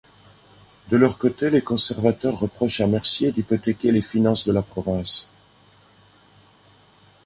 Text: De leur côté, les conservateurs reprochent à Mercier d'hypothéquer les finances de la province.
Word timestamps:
De 0.89 0.97
leur 0.97 1.19
côté, 1.19 1.51
les 1.51 1.61
conservateurs 1.61 2.39
reprochent 2.39 2.81
à 2.81 2.87
Mercier 2.87 3.31
d'hypothéquer 3.31 3.91
les 3.91 4.01
finances 4.01 4.45
de 4.47 4.51
la 4.51 4.63
province. 4.63 5.29